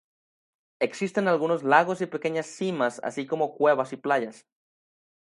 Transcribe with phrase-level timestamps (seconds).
[0.81, 4.47] Existen algunos lagos y pequeñas cimas así como cuevas y playas.